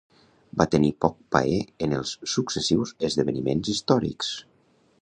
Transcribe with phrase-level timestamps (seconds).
[0.61, 4.35] Va tenir poc paer en els successius esdeveniments històrics.